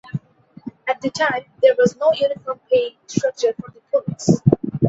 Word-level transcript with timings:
At 0.87 0.99
the 0.99 1.11
time, 1.11 1.45
there 1.61 1.75
was 1.77 1.95
no 1.95 2.11
uniform 2.11 2.59
pay 2.71 2.97
structure 3.05 3.53
for 3.53 3.69
the 3.69 4.01
police. 4.01 4.41